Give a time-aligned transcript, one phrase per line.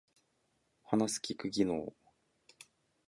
[0.81, 1.93] 話す聞く技能